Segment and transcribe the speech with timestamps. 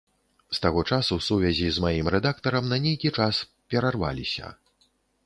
[0.57, 3.43] З таго часу сувязі з маім рэдактарам на нейкі час
[3.75, 4.51] перарваліся.